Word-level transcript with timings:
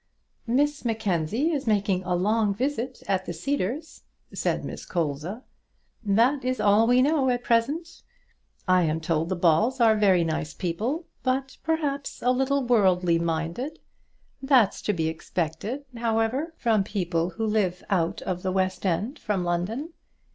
"Miss 0.47 0.83
Mackenzie 0.83 1.51
is 1.51 1.67
making 1.67 2.03
a 2.05 2.15
long 2.15 2.55
visit 2.55 3.03
at 3.07 3.27
the 3.27 3.33
Cedars," 3.33 4.01
said 4.33 4.65
Miss 4.65 4.83
Colza, 4.83 5.43
"that 6.03 6.43
is 6.43 6.59
all 6.59 6.87
we 6.87 7.03
know 7.03 7.29
at 7.29 7.43
present. 7.43 8.01
I 8.67 8.81
am 8.81 8.99
told 8.99 9.29
the 9.29 9.35
Balls 9.35 9.79
are 9.79 9.95
very 9.95 10.23
nice 10.23 10.55
people, 10.55 11.05
but 11.21 11.57
perhaps 11.61 12.23
a 12.23 12.31
little 12.31 12.63
worldly 12.65 13.19
minded; 13.19 13.77
that's 14.41 14.81
to 14.81 14.93
be 14.93 15.07
expected, 15.07 15.85
however, 15.95 16.55
from 16.57 16.83
people 16.83 17.29
who 17.37 17.45
live 17.45 17.83
out 17.91 18.23
of 18.23 18.41
the 18.41 18.51
west 18.51 18.87
end 18.87 19.19
from 19.19 19.43
London. 19.43 19.93